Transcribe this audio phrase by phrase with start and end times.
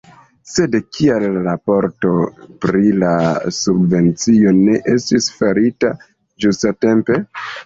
[0.51, 2.13] Sed kial la raporto
[2.65, 3.11] pri la
[3.59, 5.93] subvencio ne estis farita
[6.47, 7.21] ĝustatempe?